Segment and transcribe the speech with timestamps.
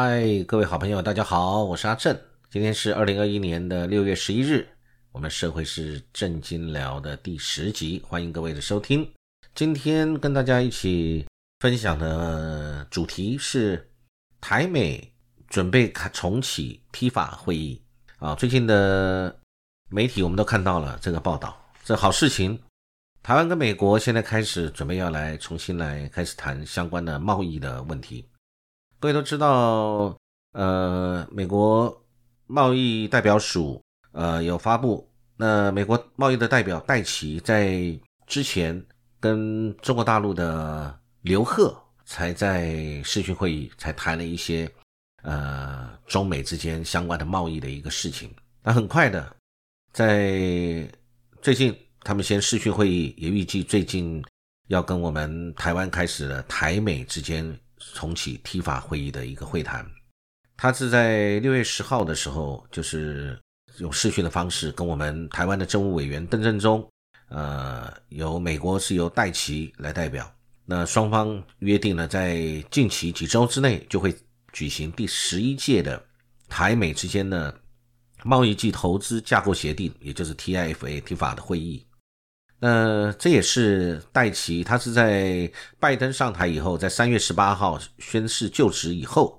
[0.00, 2.16] 嗨，各位好朋友，大家好，我是阿正。
[2.48, 4.64] 今天是二零二一年的六月十一日，
[5.10, 9.10] 我们社会是正经聊的第十集，欢迎各位的收听。
[9.56, 11.26] 今天跟大家一起
[11.58, 13.90] 分享的主题是
[14.40, 15.12] 台美
[15.48, 17.82] 准备重启 T 法会议
[18.20, 18.36] 啊。
[18.36, 19.36] 最近的
[19.90, 22.56] 媒体我们都看到了这个报道，这好事情。
[23.20, 28.24] 台湾跟美国现在开始准备要来重新来开始谈相关的贸易的问题。
[29.00, 30.18] 各位都知道，
[30.54, 32.04] 呃，美国
[32.48, 33.80] 贸易代表署
[34.10, 38.84] 呃有发布，那美国贸易的代表戴奇在之前
[39.20, 44.68] 跟中国大陆的刘鹤才在视讯会议才谈了一些
[45.22, 48.34] 呃中美之间相关的贸易的一个事情。
[48.64, 49.36] 那很快的，
[49.92, 50.84] 在
[51.40, 54.20] 最近他们先视讯会议，也预计最近
[54.66, 57.56] 要跟我们台湾开始了台美之间。
[57.94, 59.84] 重启 T 法会议的一个会谈，
[60.56, 63.38] 他是在六月十号的时候，就是
[63.78, 66.86] 用视讯的方式跟我们台湾的政务委员邓正中，
[67.28, 70.30] 呃，由美国是由戴奇来代表，
[70.64, 74.14] 那双方约定了在近期几周之内就会
[74.52, 76.02] 举行第十一届的
[76.48, 77.54] 台美之间的
[78.24, 81.86] 贸易及投资架构协定，也就是 TIFA T 法的会议。
[82.60, 89.38] 那这也是戴奇，他是在拜登上台以后，在三月十八号宣誓就职以后，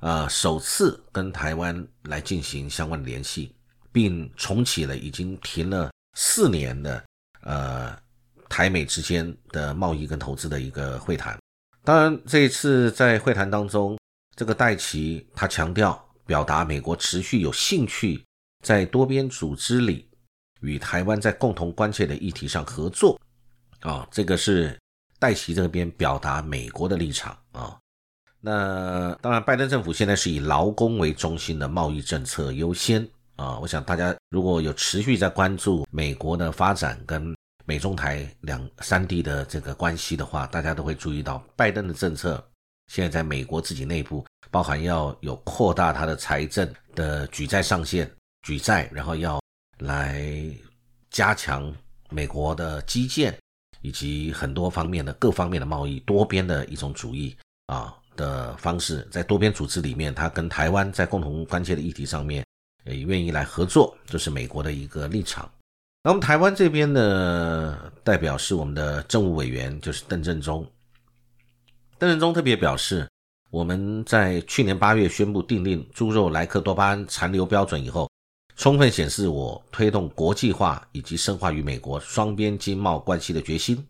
[0.00, 3.54] 呃，首次跟台湾来进行相关的联系，
[3.92, 7.04] 并重启了已经停了四年的
[7.42, 7.96] 呃
[8.48, 11.38] 台美之间的贸易跟投资的一个会谈。
[11.84, 13.96] 当然，这一次在会谈当中，
[14.34, 18.24] 这个戴奇他强调，表达美国持续有兴趣
[18.64, 20.07] 在多边组织里。
[20.60, 23.20] 与台湾在共同关切的议题上合作，
[23.80, 24.76] 啊，这个是
[25.18, 27.76] 戴奇这边表达美国的立场啊。
[28.40, 33.58] 那当然，拜登政府现在是以劳工为中心的贸易政策优先啊。
[33.58, 42.44] 我想大家如果有持续在关注美国的发展跟美中台两三地的这个关系的话，大家都会注意到，拜登的政策
[42.86, 48.10] 现在在美国自己内部，包含要有扩大他的财政的举债上限，
[48.42, 49.40] 举债，然后要。
[49.78, 50.44] 来
[51.10, 51.72] 加强
[52.10, 53.36] 美国的基建
[53.80, 62.44] 以及很多方面的各方面的贸易多边的一种主义啊的方式，在多边组织里面，他跟台湾在共同关切的议题上面
[62.84, 65.48] 也愿意来合作，这是美国的一个立场。
[66.02, 70.66] 那我们台湾这边的代表是我们的政务委员，就是邓正中。
[71.98, 73.08] 邓正中特别表示，
[73.50, 78.10] 我们在去年八月宣布订定猪肉莱克多巴胺残留标准以后。
[78.58, 83.86] 充分显示我推动国际化以及深化与美国双边经贸关系的决心。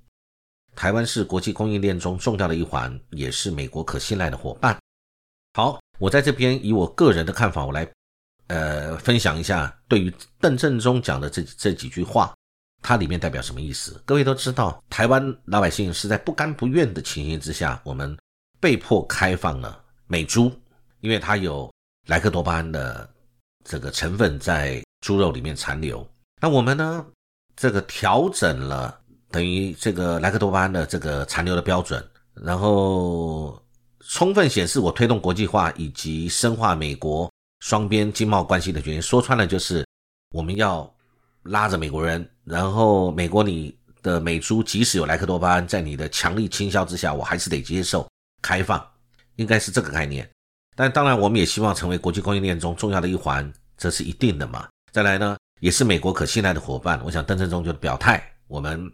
[0.76, 4.78] 台湾是国际供应链中重要的一环，也是美国可信赖的伙伴。
[5.54, 7.90] 好，我在这边以我个人的看法，我来
[8.48, 12.34] 呃分享一下对于邓正中讲的这这几句话，
[12.82, 13.98] 它里面代表什么意思？
[14.04, 18.14] 各位都知道，台湾老百姓是在不甘不愿的情形之下，我们
[18.60, 20.52] 被迫开放了美猪，
[21.00, 21.72] 因为它有
[22.08, 23.08] 莱克多巴胺的。
[23.68, 26.08] 这个成分在猪肉里面残留，
[26.40, 27.04] 那我们呢？
[27.54, 28.98] 这个调整了
[29.30, 32.02] 等于这个莱克多巴胺的这个残留的标准，
[32.32, 33.62] 然后
[34.00, 37.30] 充分显示我推动国际化以及深化美国
[37.60, 39.02] 双边经贸关系的决心。
[39.02, 39.84] 说穿了就是
[40.30, 40.90] 我们要
[41.42, 48.08] 拉着美国人，然后美国你的美猪即使有莱克多巴胺，在你的强力倾销之下，我还是得接受
[48.40, 48.82] 开放，
[49.36, 50.26] 应该是这个概念。
[50.76, 54.68] 但当然，我们也希望成为国际供应链中重要的一环，这是一定的嘛。
[54.92, 57.02] 再来呢，也是美国可信赖的伙伴。
[57.04, 58.92] 我想邓正中就表态，我们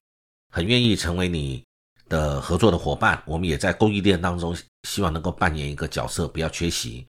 [0.52, 1.64] 很愿意成为你
[2.08, 3.20] 的合作的伙伴。
[3.26, 4.56] 我们也在供应链当中，
[4.88, 7.04] 希望能够扮演一个角色，不要缺席。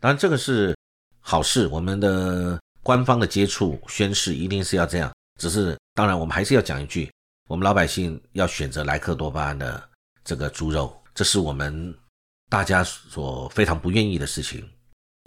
[0.00, 0.74] 当然，这个是
[1.20, 1.66] 好事。
[1.66, 5.12] 我们的官方的接触宣誓一定是要这样。
[5.38, 7.12] 只是，当然，我们还是要讲一句，
[7.48, 9.88] 我们老百姓要选择莱克多巴胺的
[10.24, 11.94] 这个猪肉，这是我们。
[12.50, 14.66] 大家所非常不愿意的事情。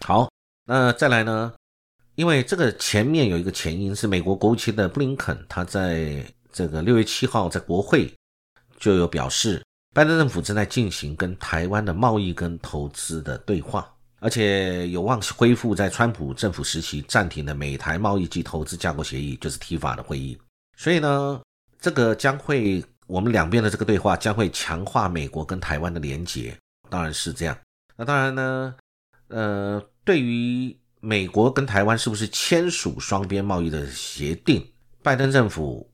[0.03, 0.27] 好，
[0.65, 1.53] 那再来呢？
[2.21, 8.13] 因为这个前面有一个前因，是美国国务卿的布林肯，他在这个六月七号在国会
[8.77, 9.59] 就有表示，
[9.91, 20.37] 拜登政府正在进行跟台湾的贸易跟投资的对话，而且有望恢复在川普政府时期暂停的美台贸易及投资架构协议，就是提法的会议。
[20.77, 21.41] 所以呢，
[21.79, 26.55] 这个将会我们两边的这个对话将会强化美国跟台湾的连结。
[26.87, 27.57] 当然是这样。
[27.97, 28.75] 那当然呢，
[29.29, 34.65] 呃，对于美国跟台湾是不是签署双边贸易的协定，
[35.01, 35.89] 拜登政府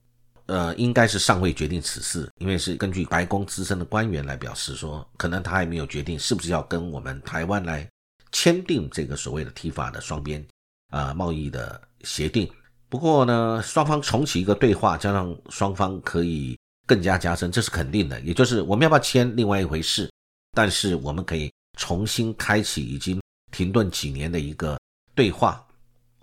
[0.48, 7.88] 呃应该是尚未决定此事，因为是根据白宫资深的官员来表示说，可能他还没有决定是不是要跟我们台湾来
[8.33, 10.45] 签订这个所谓的 T 法的双边
[10.89, 12.51] 啊贸易的协定。
[12.89, 18.19] 不过呢，双方重启一个对话，加上双方可以更加加深，这是肯定的。
[18.21, 20.09] 也就是我们要不要签，另外一回事。
[20.54, 23.21] 但是我们可以重新开启已经
[23.51, 24.77] 停顿几年的一个
[25.17, 25.65] 对话，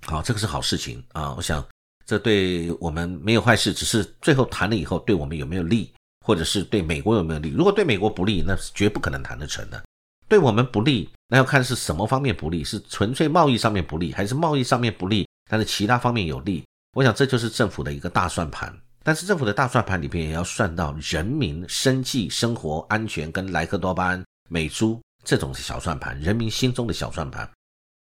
[0.06, 1.34] 好，这个是好事情啊。
[1.36, 1.66] 我想
[2.06, 5.92] 这对我们没有坏事，只是最后谈了以后，对我们有没有利，
[6.24, 7.48] 或者是对美国有没有利？
[7.50, 9.82] 如果对美国不利，那是绝不可能谈得成的。
[10.28, 15.26] 对我们不利，那要看是什么方面不利，是纯粹贸易上面不利，还是贸易上面不利？
[15.50, 16.64] 但是其他方面有利，
[16.96, 18.72] 我想这就是政府的一个大算盘。
[19.02, 27.50] 但是政府的大算盘里边也要算到人民生计、生活安全跟莱克多巴胺、美猪这种小算盘，人民心中的小算盘。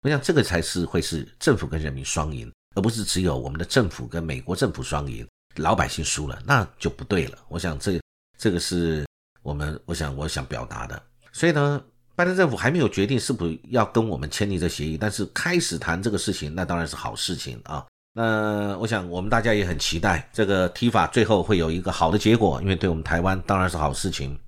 [0.02, 5.26] 我想这个才是会是政府跟人民双赢，而不是只有我们的政府跟美国政府双赢，
[5.56, 7.38] 老百姓输了那就不对了。
[7.48, 8.00] 我想这
[8.38, 9.06] 这个是
[9.42, 11.02] 我们我想我想表达的。
[11.32, 11.82] 所以呢。
[12.16, 17.86] 拜登政府还没有决定是否要跟我们签订这协议，但是开始谈这个事情，那当然是好事情啊。
[18.12, 24.38] 那我想我们大家也很期待这个提法最后会有一个好的结果，因为对我们台湾当然是好事情。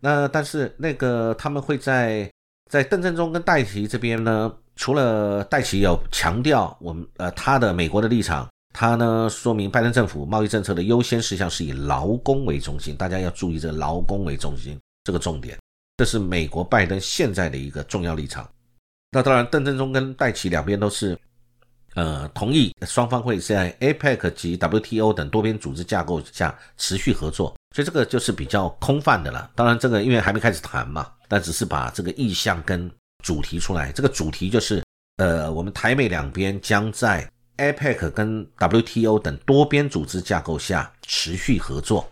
[0.00, 2.28] 那但是那个他们会在
[2.68, 15.58] 在邓正中跟戴奇这边呢，除了戴奇有强调我们呃他的美国的立场，他呢说明拜登政府贸易政策的优先事项是以劳工为中心，大家要注意这个劳工为中心这个重点。
[15.96, 18.48] 这是美国拜登现在的一个重要立场。
[19.10, 21.18] 那当然，邓正中跟戴奇两边都是，
[21.94, 29.50] 呃，同意双方会在 APEC 及 WTO 等多边组织架构下持续合作，所以这个就是比较空泛的了。
[29.56, 32.88] 当然，这个因为还没开始谈嘛，但只是把这个意向跟
[33.24, 33.92] 主题出来。
[33.92, 34.82] 这个主题就是，
[35.16, 42.08] 呃，我们台美两边将在 APEC 跟 WTO 等多边组织架构下持续合作。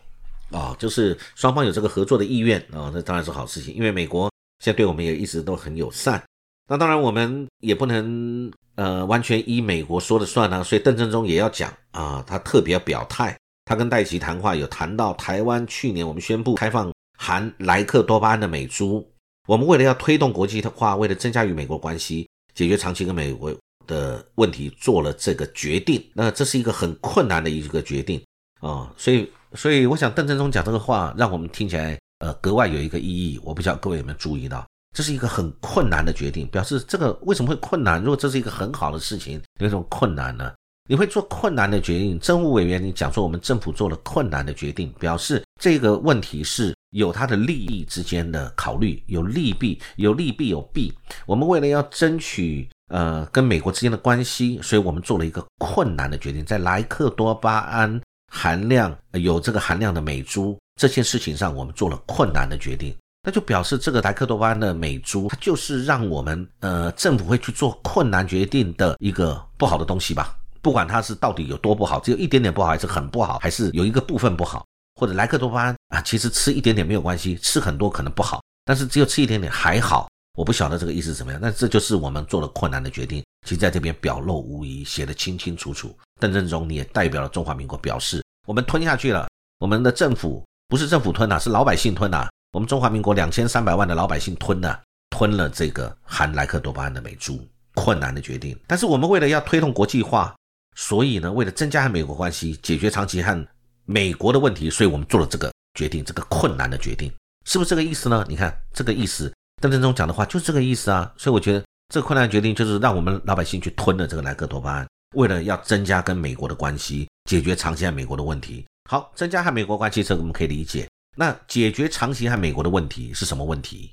[0.52, 3.74] 啊，就是双方有这个合作的意愿啊，那当然是好事情。
[3.74, 4.30] 因为美国
[4.60, 6.22] 现在对我们也一直都很友善，
[6.68, 10.62] 那当然我们也不能呃完全依美国说了算啊。
[10.62, 19.04] 所以邓正中也要讲啊，他特别表态，他跟戴奇谈话有谈到台湾去年我们宣布开放含莱克多巴胺的美猪，
[19.46, 23.54] 我们为了要推动国际化，为了增加与美国关系，解决长期跟美国
[23.86, 26.04] 的问题，做了这个决定。
[26.14, 28.22] 那这是一个很困难的一个决定
[28.60, 29.30] 啊，所以。
[29.54, 33.40] 所以我想邓振中讲这个话，让我们听起来呃格外有一个意义。
[33.42, 37.98] 我不知道各位有没有注意到，这是一个很困难的决定，表示这个为什么会困难？
[38.02, 40.52] 如果这是一个很好的事情，有什么困难呢？
[40.90, 42.18] 你会做困难的决定？
[42.18, 50.92] 政务委员你讲说我们政府做了困难的决定，表示这个问题是有它的利益之间的考虑，有利弊，有利弊有弊。
[51.24, 58.00] 我们为了要争取呃跟美国之间的关系，所以我们做了一个困难的决定，在莱克多巴胺。
[58.28, 70.36] 含量有这个含量的美猪这件事情上，我们做了困难的决定，那就表示这个莱克多巴胺的美猪，它就是让我们呃政府会去做困难决定的一个不好的东西吧？
[70.60, 74.66] 不管它是到底有多不好，只有一点点不好，还是很不好，还是有一个部分不好，
[74.96, 80.08] 或者莱克多巴胺啊，其实吃一点点没有关系，吃很多可能不好，但是只有吃一点点还好。
[80.36, 83.24] 我不晓得这个意思怎么样，但这就是我们做了困难的决定。
[83.46, 85.96] 其实在这边表露无遗，写得清清楚楚。
[86.20, 89.28] 邓正中，你也代表了中华民国表示，我们吞下去了。
[89.60, 92.28] 我们的政府不是政府吞呐，是老百姓吞呐。
[92.52, 98.58] 我们中华民国两千三百万的老百姓吞了，吞了这个含莱克多巴胺的美猪，困难的决定。
[98.66, 100.34] 但是我们为了要推动国际化，
[100.74, 103.46] 所以呢，为了增加和美国关系，解决长期和
[103.86, 107.10] 美国的问题，所以我们做了这个决定，这个困难的决定，
[107.46, 108.26] 是不是这个意思呢？
[108.28, 109.32] 你看这个意思。
[109.62, 118.66] 邓正中讲的话就是这个意思啊，所以我觉得这个困难决定就是让我们老百姓去吞了这个莱克多巴胺，为了要增加跟美国的关系，解决长期和美国的问题。
[118.90, 120.86] 好，增加和美国关系，这个我们可以理解。
[121.16, 123.92] 那解决长期和美国的问题是什么问题？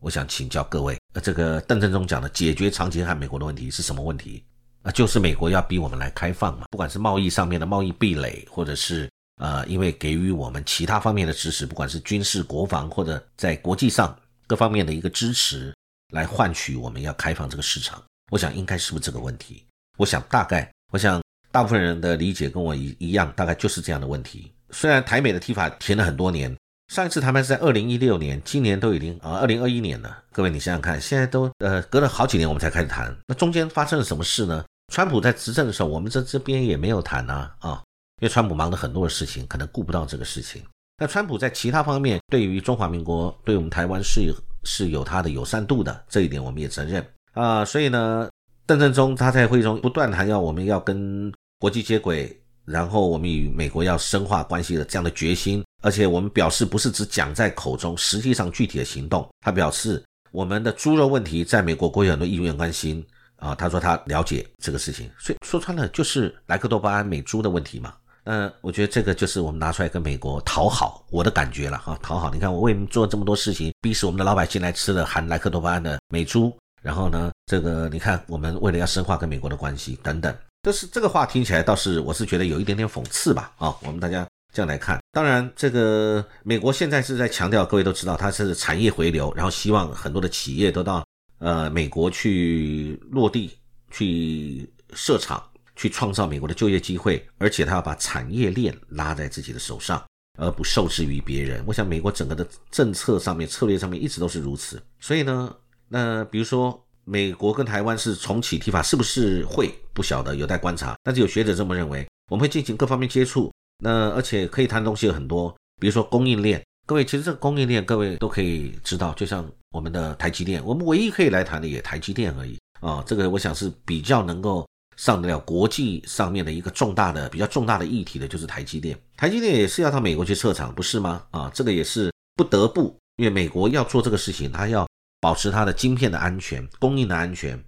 [0.00, 4.42] 我想请教各位，呃，这个邓正中讲的解决长期和美国的问题是什么问题？
[4.80, 9.10] 啊，就是美国要逼我们来开放嘛，不管是贸易上面的贸易壁垒，或者是
[9.42, 14.16] 呃，因为给予我们其他方面的支持，不管是军事、国防或者在国际上。
[14.48, 15.74] 各方面的一个支持，
[16.12, 19.64] 来换取我们要开放这个市场，我想应该是不是这个问题？
[19.96, 24.52] 我想大概，我想大部分人的理解跟我一一样，大概就是这样的问题。
[24.70, 26.54] 虽然台美的提法填了很多年，
[26.92, 30.22] 上一次谈判是在二零一六年，今年都已经啊二零二一年了。
[30.32, 34.62] 各位你想想看，现在都呃隔了好几年我们才开始谈，那中间发生了什么事呢？
[34.92, 37.82] 川普在执政的时候，我们这这边也没有谈啊啊，
[38.22, 40.62] 因为川普忙的很多的事情，可能顾不到这个事情。
[40.96, 47.64] 那川普在其他方面对于中华民国、对我们台湾是是有他的友善度的，这一点我们也承认啊。
[47.64, 48.30] 所以呢，
[48.64, 59.28] 邓正中他在会中不断谈要我们要跟国际接轨，然后我们与美国要深化关系的这样的决心，而且我们表示不是只讲在口中，实际上具体的行动。
[59.40, 60.00] 他表示
[60.30, 67.92] 我们的猪肉问题，在美国国有很多议员关心啊，他说他了解这个事情，所以说穿了就是莱克多巴胺美猪的问题嘛。
[68.24, 72.32] 嗯我觉得这个就是我们拿出来跟美国讨好，我的感觉了哈，讨好。
[72.32, 85.00] 你看我为什么做这么多事情，逼死我们的老百姓来吃了含莱克多巴胺的美猪，然后呢，这个你看我们为了要深化跟美国的关系等等，就是这个话听起来倒是我是觉得有一点点讽刺吧啊，我们大家这样来看。
[85.10, 91.04] 当然，这个美国现在是在强调，各位都知道它是产业回流，然后希望很多的企业都到
[91.38, 93.58] 呃美国去落地
[93.90, 95.42] 去设厂。
[95.82, 100.00] 去创造美国的就业机会，而且他要把产业链拉在自己的手上，
[100.38, 101.60] 而不受制于别人。
[101.66, 104.80] 我想美国整个的政策上面、策略上面一直都是如此。
[105.00, 105.52] 所以呢，
[105.88, 110.94] 那比如说美国跟台湾是重启提法，是不是会不晓得，有待观察。
[111.02, 116.62] 但是有学者这么认为，我们会进行各方面接触，那而且可以谈的东西有很多，比如说供应链。
[116.86, 123.02] 各位其实这个供应链，各位都可以知道，就像我们的台积电，我们唯一可以来谈的也台积电而已啊。
[123.04, 124.64] 这个我想是比较能够。
[125.02, 128.96] 上得了国际上面的一个重大的、比较重大的议题的，就是台积电。
[129.16, 131.26] 台积电也是要到美国去设厂，不是吗？
[131.32, 134.86] 啊，这个也是不得不，因为美国要做这个事情，它要
[135.20, 137.60] 保持它的晶片的安全、供应的安全。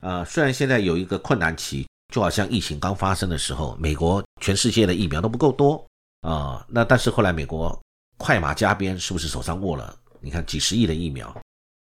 [0.00, 5.86] 啊，虽然现在有一个困难期，就好像疫情刚发生的时候，美国全世界的疫苗都不够多
[6.22, 7.80] 啊，那但是后来美国
[8.16, 9.96] 快马加鞭，是不是手上握了？
[10.20, 11.40] 你看几十亿的疫苗，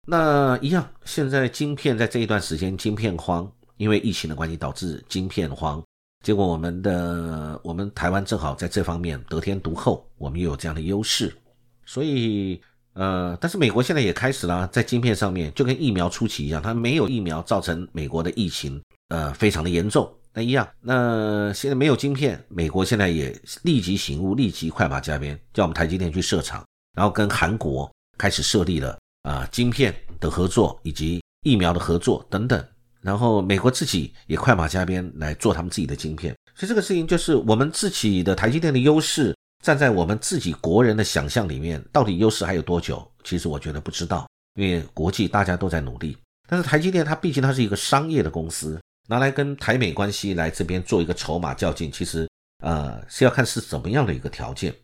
[0.07, 3.51] 那一样，现在晶片在这一段时间晶片荒。
[3.77, 5.83] 因为疫情的关系导致晶片荒，
[6.25, 11.35] 结果我们的我们台湾正好在这方面得天独厚，我们又有这样的优势，
[11.85, 12.61] 所以
[12.95, 26.65] 呃，但是美国现在也开始了在晶片上面，就跟疫苗初期一样，它没有疫苗造成美国的疫情呃非常的严重，那一样，那现在没有晶片，美国现在也立即醒悟，立即快马加鞭，叫我们台积电去设厂，
[26.97, 32.67] 然后跟韩国开始设立了啊晶片的合作以及疫苗的合作等等。
[33.07, 39.33] 然后美国自己也快马加鞭来做他们自己的晶片，所以这个事情就是我们自己的台积电的优势，
[39.63, 43.09] 站在我们自己国人的想象里面，到底优势还有多久？
[43.23, 46.19] 其实我觉得不知道，因为国际大家都在努力。
[46.49, 52.29] 但是台积电它毕竟它是一个商业的公司，拿来跟台美关系来这边做一个筹码较劲，其实
[52.65, 54.75] 呃是要看是怎么样的一个条件。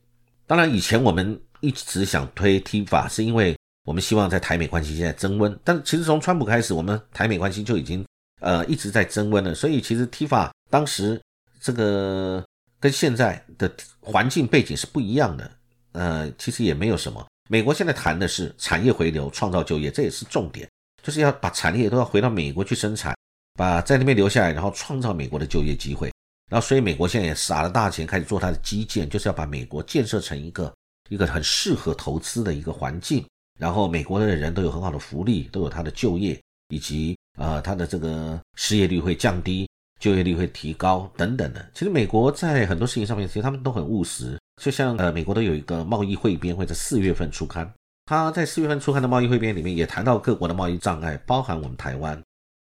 [0.46, 8.04] 当然以前我们一直想推 T 法，是因为我们希望在台美关系现在增温，但其实从川普开始，我们台美关系就已经。
[8.42, 11.20] 呃，一直在增温的，所以其实 T 法当时
[11.60, 12.44] 这个
[12.80, 15.48] 跟现在的环境背景是不一样的。
[15.92, 17.24] 呃，其实也没有什么。
[17.48, 20.68] 美国现在谈的是产业回流、创造就业，这也是重点，
[21.02, 23.14] 就是要把产业都要回到美国去生产，
[23.54, 26.10] 把在那边留下来，然后创造美国的就业机会。
[26.50, 30.74] 然后，所以美国现在也撒了大钱开始做它的基建，就是要把美国建设成一个
[31.10, 33.24] 一个很适合投资的一个环境。
[33.60, 37.16] 然后，美国的人都有很好的福利，都有他的就业以及。
[37.38, 39.68] 啊，它的这个失业率会降低，
[40.00, 41.70] 就业率会提高等等的。
[41.74, 44.38] 其实美国在很多事情上面，其实他们都很务实。
[44.62, 47.68] 就像呃，美国都有一个贸易汇编会在四月份出刊，
[48.04, 52.20] 他在四月份出刊的贸易汇编里面也谈到各国的贸易障碍，包含我们台湾。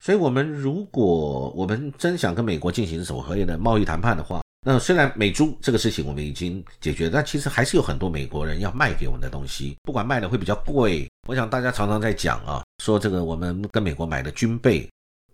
[0.05, 11.09] 所以，我们如果我们真想跟美国进行守合约的贸易谈判的话，那虽然美猪这个事情我们已经解决，但其实还是有很多美国人要卖给我们的东西，不管卖的会比较贵。
[11.27, 14.87] 我想大家常常在讲啊，说这个我们跟美国买的军备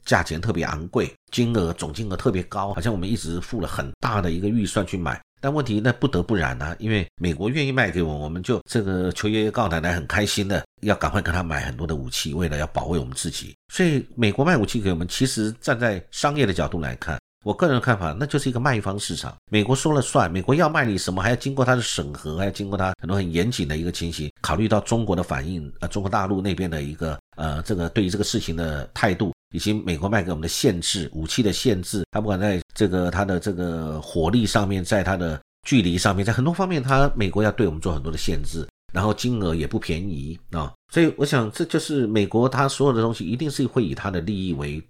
[0.04, 5.20] 价钱特别昂贵，金额总金额特别高，好像我们一直付了很大的一个预算去买。
[5.40, 13.54] 但问题那不得不然啊，因为美国愿意卖给我，我们就这个求爷爷告奶奶很开心的，要赶快跟他买很多的武器，为了要保卫我们自己。
[13.72, 17.18] 所以美国卖武器给我们，其实站在商业的角度来看。
[17.46, 44.82] 我个人的看法，那就是一个卖方市场，美国说了算，美国要卖你什么，还要经过他的审核，还要经过他很多很严谨的一个情形，考虑到中国的反应，呃，中国大陆那边的一个呃，这个对于这个事情的态度，以及美国卖给我们的限制，武器的限制，他不管在这个他的这个火力上面，在他的距离上面，在很多方面，他美国要对我们做很多的限制，然后金额也不便宜啊，所以我想这就是美国他所有的东西一定是会以他的利益为。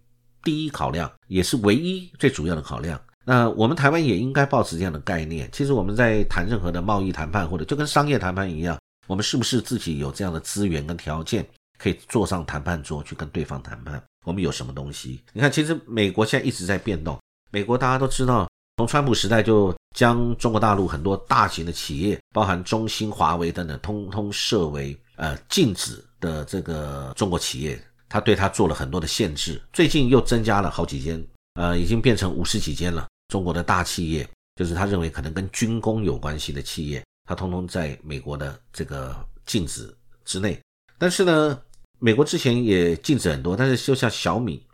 [0.47, 3.01] 第一考量也是唯一最主要的考量。
[3.25, 5.51] 那我们台湾也应该保持这样的概念。
[5.51, 11.45] 其实我们在谈任何的贸易谈判，或者就跟商业谈判一样，我们是不是自己有这样的资源跟条件，
[11.77, 14.01] 可以坐上谈判桌去跟对方谈判？
[14.25, 15.21] 我们有什么东西？
[15.33, 17.19] 你看，其实美国现在一直在变动。
[17.51, 27.81] 美国大家都知道，从川普时代就将中国大陆很多大型的企业，包含中兴、华为等等，通通设为呃禁止的这个中国企业。
[28.09, 31.23] 他对他做了很多的限制，最近又增加了好几间，
[31.55, 33.07] 呃，已经变成五十几间了。
[33.29, 39.93] 中国的大企业，就是他认为可能跟军工有关系的企业，他通通在美国的这个禁止
[40.25, 40.59] 之内。
[40.97, 41.61] 但是呢，
[41.99, 44.65] 美国之前也禁止很多，但是就像小米，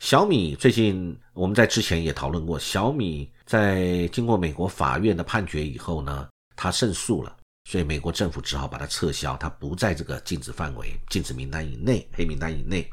[0.00, 12.88] 小米最近我们在之前也讨论过，小米在经过美国法院的判决以后呢，它胜诉了，所以美国政府只好把它撤销，它不在这个禁止范围、禁止名单以内、黑名单以内。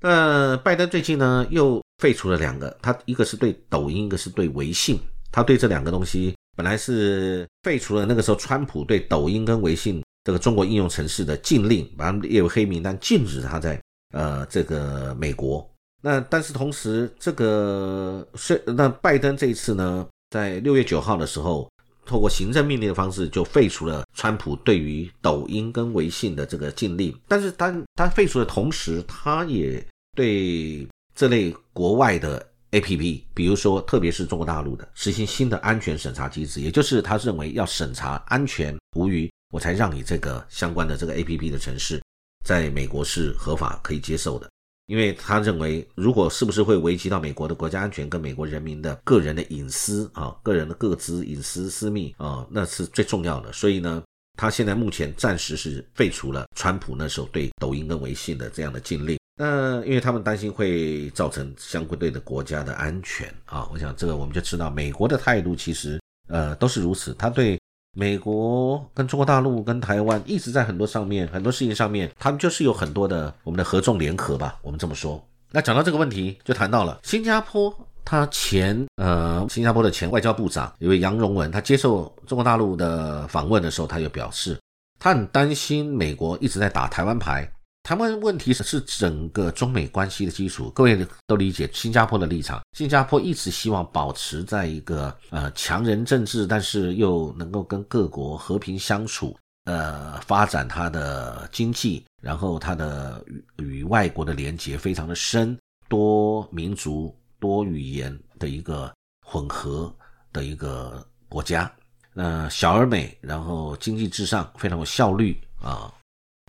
[0.00, 4.98] 那拜登最近呢又废除了两个，他一个是对抖音，一个是对微信，
[5.30, 10.02] 他对这两个东西本来是废除了那个时候川普对抖音跟微信。
[10.24, 13.80] 这个中国应用城市的禁令，把它列为黑名单，禁止它在
[14.12, 15.66] 呃这个美国。
[16.02, 21.70] 那但是同时，这个是那拜登这一次呢，在六月九号的时候，
[22.08, 27.14] 透过行政命令的方式，就废除了川普对于抖音跟微信的这个禁令。
[27.28, 29.86] 但是当他废除的同时，他也
[30.16, 39.30] 对这类国外的 APP，比如说特别是中国大陆的，实行新的安全审查机制，也就是他认为要审查安全无虞。
[39.50, 42.02] 我才让你这个相关的这个 A P P 的城市，
[42.44, 44.50] 在美国是合法可以接受的，
[44.88, 53.52] 因为他认为如果是不是会危及到美国的国家安全跟美国人民的个人的隐私啊，个人的个资隐私私密啊，那是最重要的。
[53.52, 54.02] 所以呢，
[54.38, 59.18] 他现在目前暂时是废除了川普那时候对抖音跟微信的这样的禁令。
[59.36, 67.57] 那因为他们担心会造成相关对的国家的安全啊，我想这个我们就知道美国的态度其实呃都是如此，他对。
[67.98, 75.20] 美国跟中国大陆跟台湾一直在很多上面很多事情上面，他们就是有很多的我们的合纵联合吧，我们这么说。
[75.50, 77.74] 那讲到这个问题，就谈到了新加坡，
[78.04, 84.56] 他前呃新加坡的前外交部长一位杨荣文，他接受中国大陆的访问的时候，他就表示，
[85.00, 87.50] 他很担心美国一直在打台湾牌。
[87.88, 92.60] 台湾问题是是整个中美关系的基础，各位都理解新加坡的立场。
[92.76, 99.34] 新加坡一直希望保持在一个呃强人政治，但是又能够跟各国和平相处，
[99.64, 105.58] 呃发展它的经济，然后它的与与外国的连结非常的深，
[105.88, 108.92] 多民族多语言的一个
[109.26, 109.90] 混合
[110.30, 111.72] 的一个国家。
[112.12, 115.90] 那小而美，然后经济至上，非常有效率啊，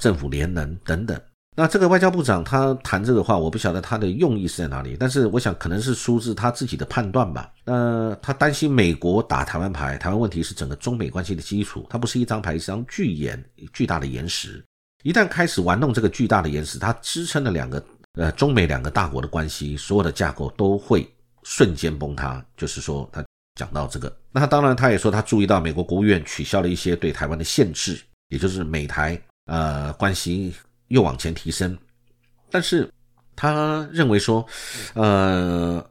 [0.01, 1.17] 政府联能等等。
[1.57, 7.51] 那这个外交部长他谈这个话，我不晓得他的用意是在哪里，但是我想可能是出自他自己的判断吧。
[7.65, 14.63] 那他担心美国打台湾牌，台湾问题是整个中美关系的基础，它不是一张牌，是张巨岩，巨大的岩石。
[15.03, 17.83] 一旦开始玩弄这个巨大的岩石，它支撑了两个
[18.13, 21.09] 呃中美两个大国的关系，所有的架构都会
[21.43, 22.41] 瞬间崩塌。
[22.55, 23.21] 就是说，他
[23.55, 30.53] 讲到这个，那他当然他也说他注意到美国国务院取消了一些对台湾的限制，也就是美台呃关系。
[30.89, 31.75] 又往前提升，
[32.51, 32.87] 但是
[33.35, 34.45] 他认为说，
[34.93, 35.83] 呃，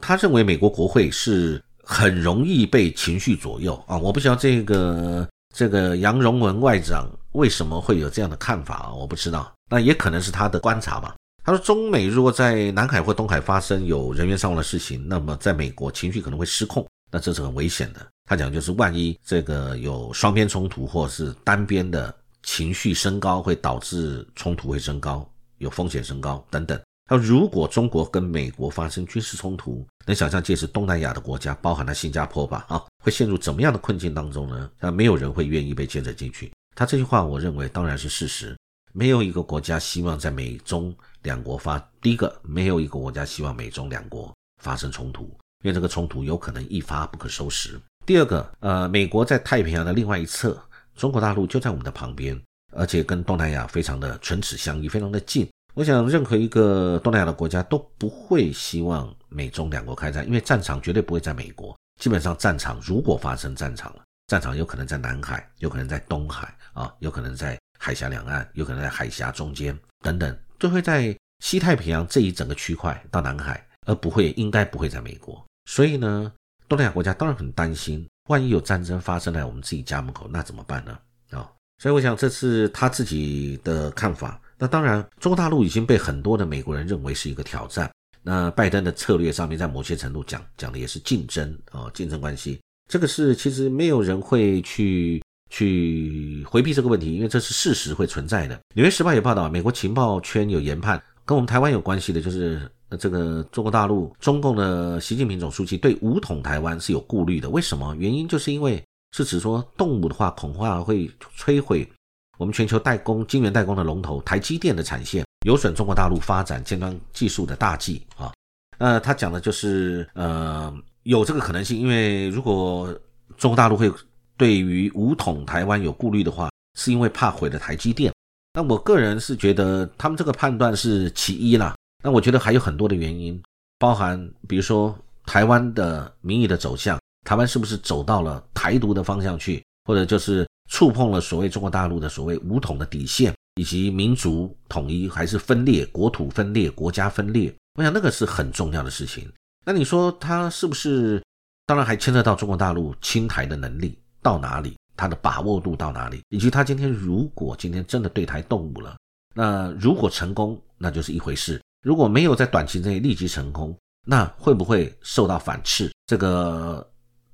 [0.00, 3.96] 他认为美国国会是很容易被情绪左右啊！
[3.96, 8.92] 我不知道这个这个杨荣文外长为什么会有这样的看法啊？
[8.92, 11.14] 我不知道，那也可能是他的观察吧。
[11.44, 18.06] 他说，中美如果在南海或东海发生有人员伤亡的事情，那么在美国情绪可能会失控，那这是很危险的。
[18.28, 22.14] 他讲就是万一这个有双边冲突或是单边的。
[22.42, 26.80] 情绪升高会导致冲突会升高，有风险升高等等。
[27.08, 34.70] 那如果中国跟美国发生军事冲突，能想象届时东南亚的国家，包含了新加坡吧，啊，会陷入怎么样的困境当中呢？
[34.78, 36.52] 那没有人会愿意被牵扯进去。
[36.76, 38.56] 他这句话，我认为当然是事实。
[38.92, 45.24] 没有一个国家希望在美中两国发，第一个，没有一个国家希望美中两国发生冲突，
[45.64, 47.78] 因为这个冲突有可能一发不可收拾。
[48.06, 50.60] 第二个，呃，美国在太平洋的另外一侧。
[51.00, 52.38] 中国大陆就在我们的旁边，
[52.72, 55.48] 而且跟东南亚非常的唇齿相依，非常的近。
[55.72, 61.74] 我想，任何一个东南亚的国家都不会希望美中两国开战，因为战场绝对不会在美国。
[61.98, 75.42] 基本上，战场如果发生战场了，战场有可能在南海，有可能在东海啊，有可能在海峡两岸，有可能在海峡中间等等，都会在西太平洋这一整个区块到南海，而不会，应该不会在美国。
[75.64, 76.30] 所以呢，
[76.68, 78.06] 东南亚国家当然很担心。
[78.30, 80.96] 万一有战争发生在我们自己家门口，那怎么办呢？
[81.30, 84.40] 啊，所以我想这是他自己的看法。
[84.56, 87.90] 那当然，中国大陆已经被很多的美国人认为是一个挑战。
[88.22, 92.60] 那拜登的策略上面，在某些程度讲讲的也是竞争啊，竞争关系。
[92.88, 98.56] 这个是其实没有人会去去回避这个问题，因为这是事实会存在的。
[98.76, 102.70] 纽约时报也报道，美国情报圈有研判，跟我们台湾有关系的，就是。
[102.90, 107.94] 那这个中国大陆中共的习近平总书记对武统台湾是有顾虑的，为什么？
[107.94, 111.88] 原因就是因为是指说动武的话，恐怕会摧毁
[112.36, 118.32] 我们全球代工晶圆代工的龙头台积电的产线，有损中国大陆发展尖端技术的大计啊。
[118.76, 120.74] 那他讲的就是呃
[121.04, 122.92] 有这个可能性，因为如果
[123.36, 123.88] 中国大陆会
[124.36, 128.12] 对于武统台湾有顾虑的话，是因为怕毁了台积电。
[128.52, 131.76] 那我个人是觉得他们这个判断是其一啦。
[132.02, 133.40] 那我觉得还有很多的原因，
[133.78, 147.54] 包含比如说台湾的民意的走向，台湾是不是走到了台独的方向去，或者就是触碰了所谓中国大陆的所谓武统的底线，以及民族统一还是分裂、国土分裂、国家分裂？
[147.78, 149.30] 我想那个是很重要的事情。
[149.64, 151.22] 那你说他是不是？
[151.66, 158.96] 当然还牵涉到中国大陆侵台的能力到哪里，他的把握度到哪里，以及他今天如果今天真的对台动武了，
[159.36, 161.62] 那如果成功，那就是一回事。
[161.82, 165.90] 如果没有在短期内立即成功，那会不会受到反斥？
[166.06, 166.86] 这个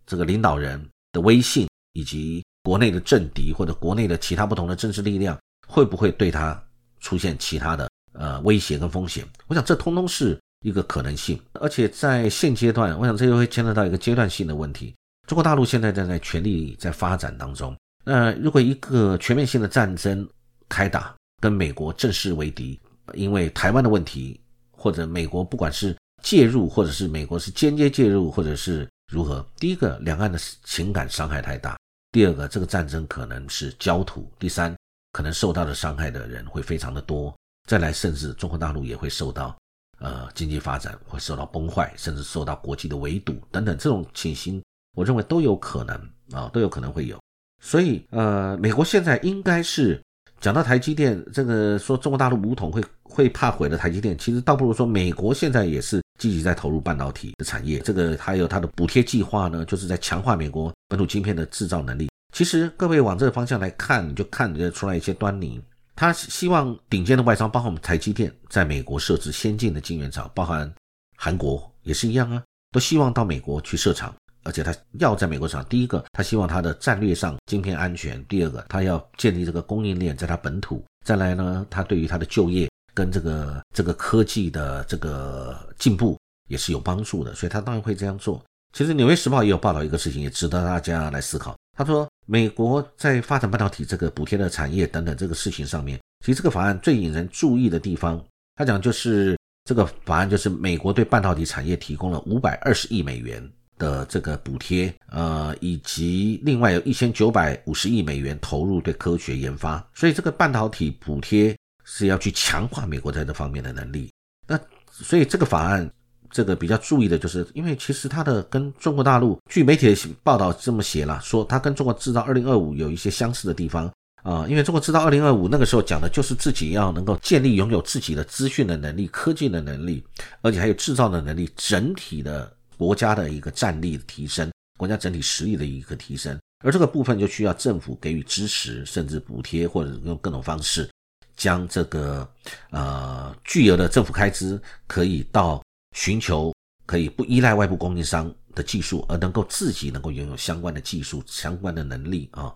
[0.07, 6.61] 这个领导人的威信，以及国内的政敌或者国内的其他不同的政治力量，会不会对他
[7.01, 9.27] 出现其他的呃威胁跟风险？
[9.47, 11.41] 我想这通通是一个可能性。
[11.55, 14.95] 而且在现阶段，我想这又会牵扯到一个阶段性的问题。
[15.27, 17.77] 中国大陆现在正在全力在发展当中。
[18.05, 20.29] 那如果一个全面性的战争
[20.69, 22.79] 开打，跟美国正式为敌。
[23.15, 24.41] 因为台湾的问题，
[24.71, 31.77] 或者美国不管是介入，或者是美国是间接介入，或者是如何，第一个，两岸的情感伤害太大；
[32.13, 34.77] 第二个，这个战争可能是焦土；第三，
[35.13, 37.33] 可能受到的伤害的人会非常的多；
[37.69, 39.57] 再来，甚至中国大陆也会受到
[39.99, 44.63] 呃经济发展会受到崩坏，甚至受到国际的围堵等等这种情形，
[44.97, 45.97] 我认为都有可能
[46.33, 47.19] 啊，都有可能会有。
[47.63, 50.01] 所以呃，美国现在应该是。
[50.41, 62.09] 讲到台积电，这个说中国大陆武统会会怕毁了台积电，其实倒不如说美国现在也是积极在投入半导体的产业，这个还有它的补贴计划呢，就是在强化美国本土晶片的制造能力。
[62.35, 65.61] 其实各位往这个方向来看，你就看得出来一些端倪。
[65.95, 70.71] 他希望顶尖的外商，包括我们台积电，在美国设置先进的晶圆厂，包含
[71.17, 74.15] 韩国也是一样啊，都希望到美国去设厂。
[74.47, 80.85] 而且他要在美国厂，第一个，他希望他的战略上晶片安全；第二个，他要建立这个供应链在他本土。
[81.05, 86.17] 再来呢，他对于他的就业跟这个这个科技的这个进步
[86.49, 88.41] 也是有帮助的，所以他当然会这样做。
[88.73, 91.57] 其实《纽约时报》也有报道一个事情，也值得大家来思考。
[91.77, 98.23] 他说，美国在发展半导体这个补贴的产业等等这个事情上面，其实这个法案最引人注意的地方，
[98.55, 103.51] 他讲就是这个法案就是美国对半导体产业提供了五百二十亿美元。
[103.79, 114.11] 的这个补贴，呃，以及另外有一千九百五十亿美元投入对科学研发，所以这个半导体补贴是要去强化美国在这方面的能力。
[114.47, 114.59] 那
[114.91, 115.91] 所以这个法案，
[116.31, 130.03] 这个比较注意的就是，因为其实它的跟中国大陆，据媒体的报道这么写了，说它跟中国制造二零二五有一些相似的地方啊，因为中国制造二零二五那个时候讲的就是自己要能够建立拥有自己的资讯的能力、科技的能力，
[130.41, 132.56] 而且还有制造的能力，整体的。
[132.77, 140.89] 国家的一个战力的提升，国家整体实力的一个提升，而这个部分就需要政府给予支持，甚至补贴，或者用各种方式，
[141.37, 142.29] 将这个
[142.71, 145.63] 呃巨额的政府开支可以到
[145.97, 146.53] 寻求
[146.85, 152.55] 可以不依赖外部供应商的技术，而能够自己能够拥有相关的技术、相关的能力啊。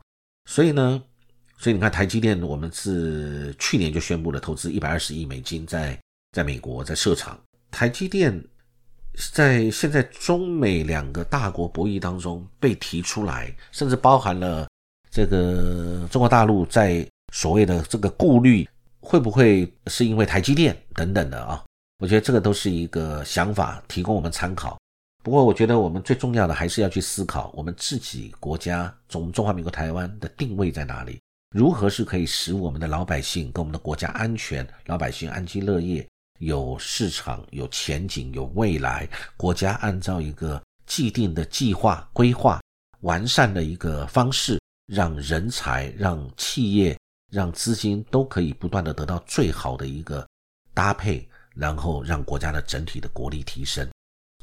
[0.51, 1.03] 所以呢，
[1.57, 5.99] 所以你看台积电，我们是去年就宣布了投资一百二十亿美金在
[6.33, 8.43] 在美国在设厂，台积电。
[9.33, 14.67] 在现在中美两个大国博弈当中被提出来，甚至包含了
[15.11, 18.69] 这个中国大陆在所谓的这个顾虑，
[19.01, 21.63] 会不会是因为台积电等等的啊？
[21.99, 24.79] 我觉得这个都是一个想法，提供我们参考。
[25.23, 31.21] 不过，我觉得我们最重要的还是要去思考我们自己国家中中华民国台湾的定位在哪里，
[31.55, 36.09] 如何是可以使我们的老百姓跟我们的国家安全，老百姓安居乐业。
[36.41, 42.61] 有市场、有前景、有未来，国家按照一个既定的计划规划、
[43.01, 46.99] 完善的一个方式，让人才、让企业、
[47.31, 50.27] 让资金都可以不断的得到最好的一个
[50.73, 53.87] 搭配，然后让国家的整体的国力提升，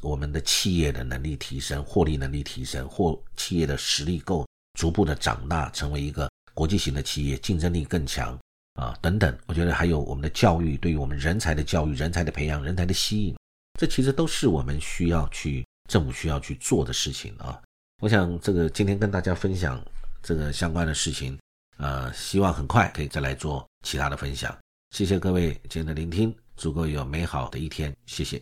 [0.01, 4.45] 我们的企业的能力提升、获利能力提升，或企业的实力够
[4.77, 8.37] 逐步的长大，成为一个国际型的企业，竞争力更强。
[8.77, 13.35] 啊，等等，我觉得还有我们的教育，对于我们人才的教育、人才的培养、人才的吸引，
[13.79, 17.59] 这其实都是我们需要去政府需要去做的事情啊。
[18.03, 19.83] 我想这个今天跟大家分享
[20.21, 21.37] 这个相关的事情，
[21.77, 24.55] 呃，希望很快可以再来做其他的分享。
[24.91, 28.39] 谢谢各位今天的聆听，祝各位有美好的一天，谢谢。